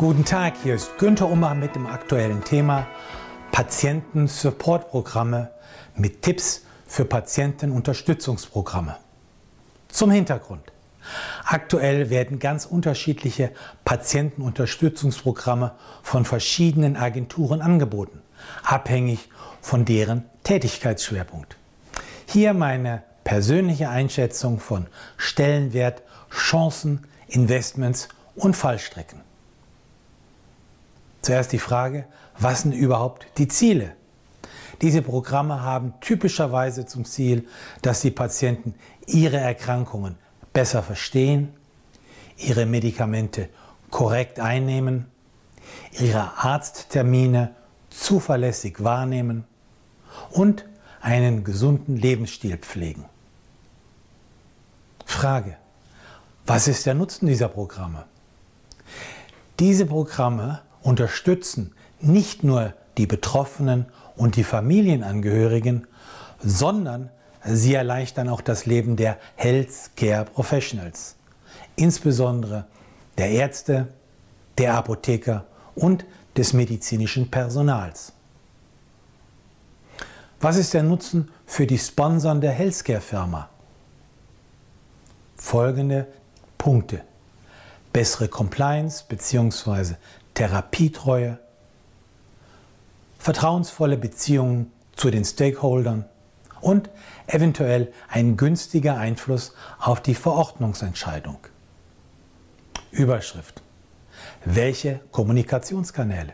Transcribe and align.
Guten 0.00 0.24
Tag, 0.24 0.54
hier 0.62 0.76
ist 0.76 0.96
Günther 0.96 1.28
Ummer 1.28 1.54
mit 1.54 1.74
dem 1.74 1.86
aktuellen 1.86 2.42
Thema 2.42 2.86
Patienten-Support-Programme 3.52 5.50
mit 5.94 6.22
Tipps 6.22 6.62
für 6.86 7.04
Patientenunterstützungsprogramme. 7.04 8.96
Zum 9.88 10.10
Hintergrund. 10.10 10.72
Aktuell 11.44 12.08
werden 12.08 12.38
ganz 12.38 12.64
unterschiedliche 12.64 13.52
Patientenunterstützungsprogramme 13.84 15.72
von 16.02 16.24
verschiedenen 16.24 16.96
Agenturen 16.96 17.60
angeboten, 17.60 18.22
abhängig 18.62 19.28
von 19.60 19.84
deren 19.84 20.24
Tätigkeitsschwerpunkt. 20.44 21.58
Hier 22.24 22.54
meine 22.54 23.02
persönliche 23.22 23.90
Einschätzung 23.90 24.60
von 24.60 24.86
Stellenwert, 25.18 26.00
Chancen, 26.30 27.06
Investments 27.28 28.08
und 28.34 28.56
Fallstrecken. 28.56 29.28
Zuerst 31.22 31.52
die 31.52 31.58
Frage, 31.58 32.06
was 32.38 32.62
sind 32.62 32.72
überhaupt 32.72 33.26
die 33.38 33.48
Ziele? 33.48 33.94
Diese 34.80 35.02
Programme 35.02 35.62
haben 35.62 35.94
typischerweise 36.00 36.86
zum 36.86 37.04
Ziel, 37.04 37.46
dass 37.82 38.00
die 38.00 38.10
Patienten 38.10 38.74
ihre 39.06 39.36
Erkrankungen 39.36 40.16
besser 40.52 40.82
verstehen, 40.82 41.52
ihre 42.38 42.64
Medikamente 42.64 43.50
korrekt 43.90 44.40
einnehmen, 44.40 45.06
ihre 45.98 46.38
Arzttermine 46.38 47.54
zuverlässig 47.90 48.82
wahrnehmen 48.82 49.44
und 50.30 50.64
einen 51.02 51.44
gesunden 51.44 51.96
Lebensstil 51.96 52.56
pflegen. 52.56 53.04
Frage, 55.04 55.56
was 56.46 56.68
ist 56.68 56.86
der 56.86 56.94
Nutzen 56.94 57.26
dieser 57.26 57.48
Programme? 57.48 58.06
Diese 59.58 59.84
Programme 59.84 60.62
unterstützen 60.82 61.72
nicht 62.00 62.44
nur 62.44 62.74
die 62.98 63.06
Betroffenen 63.06 63.86
und 64.16 64.36
die 64.36 64.44
Familienangehörigen, 64.44 65.86
sondern 66.42 67.10
sie 67.44 67.74
erleichtern 67.74 68.28
auch 68.28 68.40
das 68.40 68.66
Leben 68.66 68.96
der 68.96 69.18
Healthcare 69.36 70.24
Professionals, 70.24 71.16
insbesondere 71.76 72.66
der 73.18 73.30
Ärzte, 73.30 73.88
der 74.58 74.74
Apotheker 74.74 75.44
und 75.74 76.04
des 76.36 76.52
medizinischen 76.52 77.30
Personals. 77.30 78.12
Was 80.40 80.56
ist 80.56 80.72
der 80.72 80.82
Nutzen 80.82 81.30
für 81.44 81.66
die 81.66 81.78
Sponsoren 81.78 82.40
der 82.40 82.52
Healthcare-Firma? 82.52 83.48
Folgende 85.36 86.06
Punkte. 86.56 87.02
Bessere 87.92 88.28
Compliance 88.28 89.04
bzw. 89.06 89.94
Therapietreue, 90.34 91.38
vertrauensvolle 93.18 93.96
Beziehungen 93.96 94.72
zu 94.96 95.10
den 95.10 95.24
Stakeholdern 95.24 96.04
und 96.60 96.90
eventuell 97.26 97.92
ein 98.08 98.36
günstiger 98.36 98.96
Einfluss 98.96 99.54
auf 99.78 100.00
die 100.00 100.14
Verordnungsentscheidung. 100.14 101.38
Überschrift. 102.90 103.62
Welche 104.44 105.00
Kommunikationskanäle? 105.12 106.32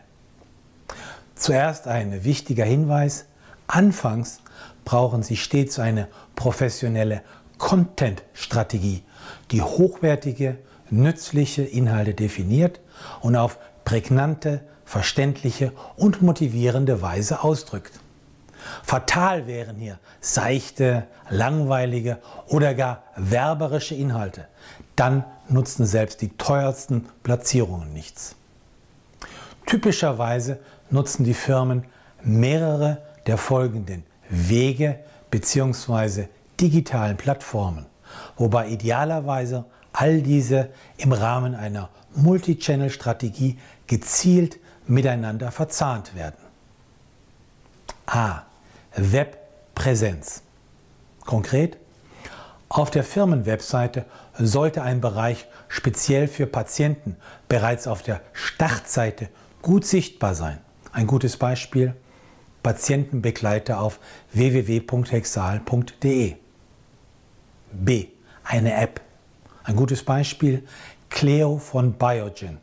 Zuerst 1.35 1.87
ein 1.87 2.23
wichtiger 2.23 2.65
Hinweis. 2.65 3.25
Anfangs 3.67 4.39
brauchen 4.85 5.23
Sie 5.23 5.37
stets 5.37 5.77
eine 5.77 6.07
professionelle 6.35 7.21
Content-Strategie, 7.57 9.03
die 9.51 9.61
hochwertige, 9.61 10.57
nützliche 10.89 11.63
Inhalte 11.63 12.13
definiert 12.13 12.79
und 13.21 13.35
auf 13.35 13.59
prägnante, 13.87 14.59
verständliche 14.83 15.71
und 15.95 16.21
motivierende 16.21 17.01
Weise 17.01 17.41
ausdrückt. 17.41 18.01
Fatal 18.83 19.47
wären 19.47 19.77
hier 19.77 19.97
seichte, 20.19 21.07
langweilige 21.29 22.17
oder 22.47 22.73
gar 22.73 23.03
werberische 23.15 23.95
Inhalte. 23.95 24.49
Dann 24.97 25.23
nutzen 25.47 25.85
selbst 25.85 26.21
die 26.21 26.35
teuersten 26.37 27.07
Platzierungen 27.23 27.93
nichts. 27.93 28.35
Typischerweise 29.65 30.59
nutzen 30.89 31.23
die 31.23 31.33
Firmen 31.33 31.85
mehrere 32.21 33.03
der 33.25 33.37
folgenden 33.37 34.03
Wege 34.27 34.99
bzw. 35.31 36.27
digitalen 36.59 37.15
Plattformen, 37.15 37.85
wobei 38.35 38.67
idealerweise 38.67 39.63
all 39.93 40.21
diese 40.21 40.71
im 40.97 41.13
Rahmen 41.13 41.55
einer 41.55 41.87
Multichannel-Strategie 42.17 43.57
gezielt 43.87 44.59
miteinander 44.85 45.51
verzahnt 45.51 46.15
werden. 46.15 46.37
A. 48.05 48.43
Webpräsenz. 48.95 50.43
Konkret, 51.25 51.77
auf 52.69 52.91
der 52.91 53.03
Firmenwebseite 53.03 54.05
sollte 54.37 54.81
ein 54.81 55.01
Bereich 55.01 55.47
speziell 55.67 56.27
für 56.27 56.47
Patienten 56.47 57.15
bereits 57.47 57.87
auf 57.87 58.01
der 58.01 58.21
Startseite 58.33 59.29
gut 59.61 59.85
sichtbar 59.85 60.35
sein. 60.35 60.59
Ein 60.91 61.07
gutes 61.07 61.37
Beispiel, 61.37 61.95
Patientenbegleiter 62.63 63.79
auf 63.79 63.99
www.hexal.de. 64.33 66.35
B. 67.71 68.07
Eine 68.43 68.73
App. 68.75 69.01
Ein 69.63 69.75
gutes 69.75 70.03
Beispiel, 70.03 70.67
Cleo 71.09 71.57
von 71.57 71.93
Biogen. 71.93 72.59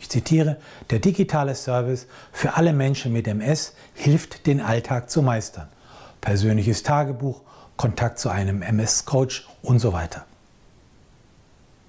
Ich 0.00 0.08
zitiere, 0.08 0.56
der 0.90 1.00
digitale 1.00 1.54
Service 1.54 2.06
für 2.32 2.54
alle 2.54 2.72
Menschen 2.72 3.12
mit 3.12 3.26
MS 3.26 3.74
hilft, 3.94 4.46
den 4.46 4.60
Alltag 4.60 5.10
zu 5.10 5.22
meistern. 5.22 5.68
Persönliches 6.20 6.82
Tagebuch, 6.82 7.42
Kontakt 7.76 8.18
zu 8.18 8.28
einem 8.28 8.62
MS-Coach 8.62 9.48
und 9.62 9.78
so 9.78 9.92
weiter. 9.92 10.24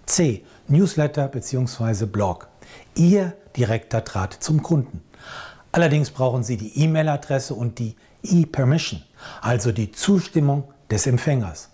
C. 0.05 0.43
Newsletter 0.67 1.27
bzw. 1.27 2.05
Blog. 2.05 2.47
Ihr 2.95 3.33
direkter 3.55 4.01
Draht 4.01 4.33
zum 4.33 4.63
Kunden. 4.63 5.01
Allerdings 5.71 6.09
brauchen 6.09 6.43
Sie 6.43 6.57
die 6.57 6.83
E-Mail-Adresse 6.83 7.53
und 7.53 7.79
die 7.79 7.95
E-Permission, 8.23 9.03
also 9.41 9.71
die 9.71 9.91
Zustimmung 9.91 10.63
des 10.89 11.05
Empfängers. 11.05 11.69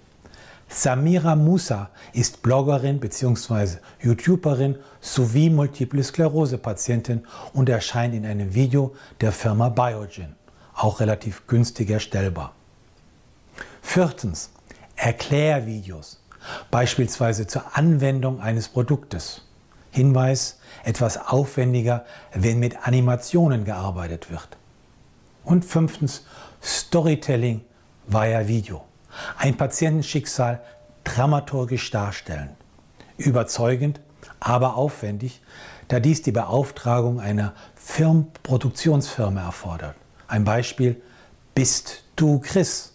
Samira 0.68 1.36
Musa 1.36 1.90
ist 2.14 2.44
Bloggerin 2.44 3.00
bzw. 3.00 3.78
YouTuberin 4.02 4.76
sowie 5.02 5.50
Multiple 5.50 6.04
Sklerose-Patientin 6.04 7.26
und 7.54 7.70
erscheint 7.70 8.14
in 8.14 8.26
einem 8.26 8.54
Video 8.54 8.94
der 9.20 9.32
Firma 9.32 9.70
Biogen, 9.70 10.36
auch 10.76 11.00
relativ 11.00 11.48
günstig 11.48 11.90
erstellbar. 11.90 12.54
Viertens. 13.82 14.52
Erklärvideos, 14.96 16.22
beispielsweise 16.72 17.48
zur 17.48 17.78
Anwendung 17.78 18.42
eines 18.42 18.70
Produktes. 18.70 19.46
Hinweis, 19.92 20.60
etwas 20.84 21.18
aufwendiger, 21.18 22.06
wenn 22.34 22.60
mit 22.60 22.88
Animationen 22.88 23.66
gearbeitet 23.66 24.30
wird. 24.30 24.50
Und 25.44 25.66
fünftens, 25.66 26.26
Storytelling 26.62 27.62
via 28.08 28.48
Video. 28.48 28.86
Ein 29.38 29.58
Patientenschicksal 29.58 30.62
dramaturgisch 31.04 31.90
darstellen. 31.90 32.50
Überzeugend, 33.18 34.00
aber 34.40 34.76
aufwendig, 34.76 35.42
da 35.88 36.00
dies 36.00 36.22
die 36.22 36.32
Beauftragung 36.32 37.20
einer 37.20 37.54
Firm 37.76 38.28
Produktionsfirma 38.44 39.42
erfordert. 39.42 39.96
Ein 40.28 40.44
Beispiel, 40.44 41.02
bist 41.56 42.04
du 42.16 42.40
Chris 42.40 42.94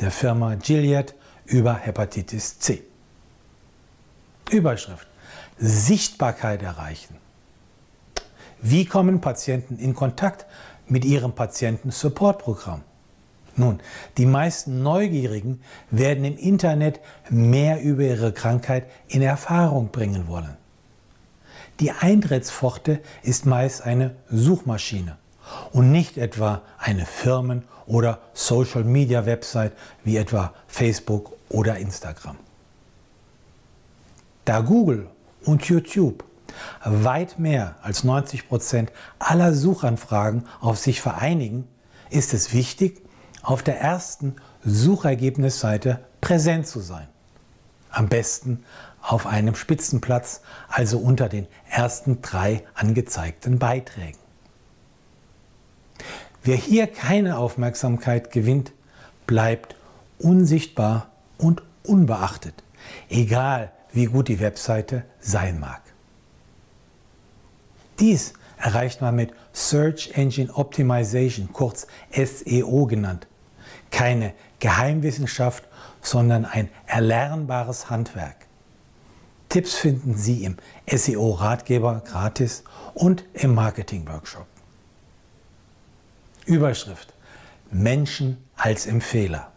der 0.00 0.10
Firma 0.10 0.54
Gilead 0.54 1.14
über 1.44 1.74
Hepatitis 1.74 2.58
C. 2.58 2.82
Überschrift. 4.50 5.06
Sichtbarkeit 5.58 6.62
erreichen. 6.62 7.16
Wie 8.60 8.84
kommen 8.84 9.20
Patienten 9.20 9.78
in 9.78 9.94
Kontakt 9.94 10.46
mit 10.86 11.04
ihrem 11.04 11.32
Patienten-Support-Programm? 11.32 12.82
Nun, 13.56 13.80
die 14.16 14.26
meisten 14.26 14.82
Neugierigen 14.82 15.62
werden 15.90 16.24
im 16.24 16.36
Internet 16.36 17.00
mehr 17.30 17.80
über 17.80 18.02
ihre 18.02 18.32
Krankheit 18.32 18.90
in 19.06 19.22
Erfahrung 19.22 19.90
bringen 19.90 20.26
wollen. 20.26 20.56
Die 21.78 21.92
Eintrittspforte 21.92 23.00
ist 23.22 23.46
meist 23.46 23.82
eine 23.82 24.16
Suchmaschine 24.28 25.18
und 25.72 25.92
nicht 25.92 26.16
etwa 26.16 26.62
eine 26.78 27.06
Firmen- 27.06 27.64
oder 27.86 28.20
Social-Media-Website 28.32 29.72
wie 30.04 30.16
etwa 30.16 30.54
Facebook 30.66 31.32
oder 31.48 31.76
Instagram. 31.76 32.36
Da 34.44 34.60
Google 34.60 35.08
und 35.44 35.64
YouTube 35.64 36.24
weit 36.84 37.38
mehr 37.38 37.76
als 37.82 38.04
90 38.04 38.48
Prozent 38.48 38.92
aller 39.18 39.54
Suchanfragen 39.54 40.44
auf 40.60 40.78
sich 40.78 41.00
vereinigen, 41.00 41.66
ist 42.10 42.34
es 42.34 42.52
wichtig, 42.52 43.02
auf 43.42 43.62
der 43.62 43.80
ersten 43.80 44.36
Suchergebnisseite 44.64 46.00
präsent 46.20 46.66
zu 46.66 46.80
sein. 46.80 47.08
Am 47.90 48.08
besten 48.08 48.64
auf 49.02 49.26
einem 49.26 49.54
Spitzenplatz, 49.54 50.40
also 50.68 50.98
unter 50.98 51.28
den 51.28 51.46
ersten 51.68 52.22
drei 52.22 52.64
angezeigten 52.74 53.58
Beiträgen. 53.58 54.18
Wer 56.44 56.56
hier 56.56 56.86
keine 56.86 57.38
Aufmerksamkeit 57.38 58.30
gewinnt, 58.30 58.72
bleibt 59.26 59.76
unsichtbar 60.18 61.10
und 61.38 61.62
unbeachtet, 61.82 62.62
egal 63.08 63.72
wie 63.92 64.04
gut 64.04 64.28
die 64.28 64.40
Webseite 64.40 65.06
sein 65.20 65.58
mag. 65.58 65.80
Dies 67.98 68.34
erreicht 68.58 69.00
man 69.00 69.16
mit 69.16 69.32
Search 69.54 70.10
Engine 70.16 70.52
Optimization, 70.54 71.48
kurz 71.50 71.86
SEO 72.12 72.84
genannt. 72.84 73.26
Keine 73.90 74.34
Geheimwissenschaft, 74.58 75.64
sondern 76.02 76.44
ein 76.44 76.68
erlernbares 76.84 77.88
Handwerk. 77.88 78.36
Tipps 79.48 79.76
finden 79.76 80.14
Sie 80.14 80.44
im 80.44 80.56
SEO-Ratgeber 80.90 82.02
gratis 82.04 82.64
und 82.92 83.24
im 83.32 83.54
Marketing-Workshop. 83.54 84.46
Überschrift 86.46 87.14
Menschen 87.70 88.38
als 88.56 88.86
Empfehler. 88.86 89.50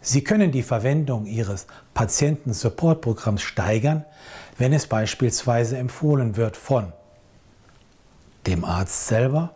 Sie 0.00 0.24
können 0.24 0.50
die 0.52 0.62
Verwendung 0.62 1.26
Ihres 1.26 1.66
Patienten-Support-Programms 1.92 3.42
steigern, 3.42 4.06
wenn 4.56 4.72
es 4.72 4.86
beispielsweise 4.86 5.76
empfohlen 5.76 6.36
wird 6.36 6.56
von 6.56 6.92
dem 8.46 8.64
Arzt 8.64 9.08
selber, 9.08 9.54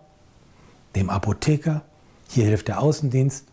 dem 0.95 1.09
Apotheker, 1.09 1.83
hier 2.29 2.45
hilft 2.45 2.69
der 2.69 2.81
Außendienst, 2.81 3.47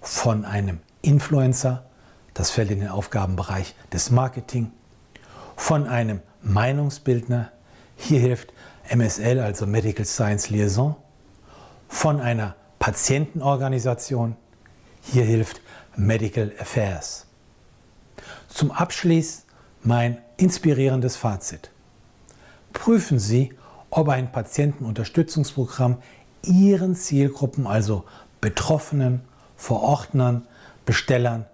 von 0.00 0.44
einem 0.44 0.78
Influencer, 1.02 1.84
das 2.34 2.50
fällt 2.50 2.70
in 2.70 2.80
den 2.80 2.88
Aufgabenbereich 2.88 3.74
des 3.92 4.10
Marketing, 4.10 4.70
von 5.56 5.86
einem 5.88 6.20
Meinungsbildner, 6.42 7.50
hier 7.96 8.20
hilft 8.20 8.52
MSL, 8.90 9.40
also 9.40 9.66
Medical 9.66 10.04
Science 10.04 10.50
Liaison, 10.50 10.96
von 11.88 12.20
einer 12.20 12.56
Patientenorganisation, 12.78 14.36
hier 15.02 15.24
hilft 15.24 15.60
Medical 15.96 16.52
Affairs. 16.58 17.26
Zum 18.48 18.70
Abschluss 18.70 19.44
mein 19.82 20.18
inspirierendes 20.36 21.16
Fazit. 21.16 21.70
Prüfen 22.72 23.18
Sie, 23.18 23.52
ob 23.90 24.08
ein 24.08 24.30
Patientenunterstützungsprogramm 24.32 25.98
Ihren 26.42 26.94
Zielgruppen, 26.94 27.66
also 27.66 28.04
Betroffenen, 28.40 29.22
Verordnern, 29.56 30.46
Bestellern, 30.86 31.46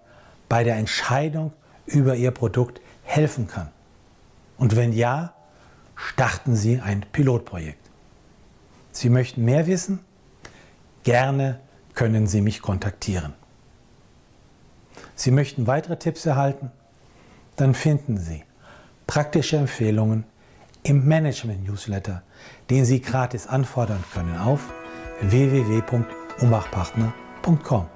bei 0.48 0.64
der 0.64 0.76
Entscheidung 0.76 1.52
über 1.86 2.14
Ihr 2.14 2.30
Produkt 2.30 2.80
helfen 3.02 3.48
kann. 3.48 3.68
Und 4.58 4.76
wenn 4.76 4.92
ja, 4.92 5.34
starten 5.96 6.54
Sie 6.54 6.80
ein 6.80 7.04
Pilotprojekt. 7.12 7.90
Sie 8.92 9.10
möchten 9.10 9.44
mehr 9.44 9.66
wissen? 9.66 10.00
Gerne 11.02 11.60
können 11.94 12.26
Sie 12.26 12.40
mich 12.40 12.62
kontaktieren. 12.62 13.34
Sie 15.14 15.30
möchten 15.30 15.66
weitere 15.66 15.98
Tipps 15.98 16.24
erhalten? 16.26 16.70
Dann 17.56 17.74
finden 17.74 18.18
Sie 18.18 18.44
praktische 19.06 19.56
Empfehlungen 19.56 20.24
im 20.82 21.06
Management-Newsletter, 21.06 22.22
den 22.70 22.84
Sie 22.84 23.00
gratis 23.00 23.46
anfordern 23.46 24.04
können 24.12 24.36
auf 24.36 24.72
www.umbachpartner.com. 25.22 27.95